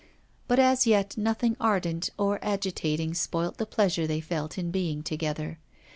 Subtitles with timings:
[0.47, 5.59] But as yet nothing ardent or agitating spoilt the pleasure they felt in being together.